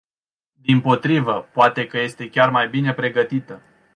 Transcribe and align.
Dimpotrivă, 0.55 1.49
poate 1.53 1.87
că 1.87 1.97
este 1.99 2.29
chiar 2.29 2.49
mai 2.49 2.69
bine 2.69 2.93
pregătită. 2.93 3.61